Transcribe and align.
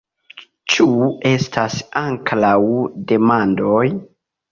Ĉu 0.75 0.85
estas 1.31 1.75
ankoraŭ 2.01 2.53
demandoj? 3.13 3.83